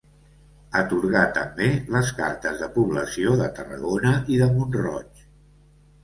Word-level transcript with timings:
Atorgà 0.77 1.19
també 1.33 1.67
les 1.95 2.07
cartes 2.21 2.57
de 2.61 2.69
població 2.77 3.35
de 3.41 3.49
Tarragona 3.59 4.15
i 4.37 4.39
de 4.43 4.47
Mont-roig. 4.55 5.21